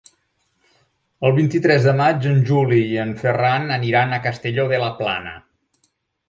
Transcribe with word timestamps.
El 1.27 1.35
vint-i-tres 1.39 1.85
de 1.89 1.93
maig 1.99 2.25
en 2.29 2.39
Juli 2.47 2.79
i 2.95 2.97
en 3.05 3.13
Ferran 3.21 3.69
aniran 3.77 4.17
a 4.17 4.21
Castelló 4.25 4.67
de 4.73 4.81
la 4.87 4.91
Plana. 5.05 5.37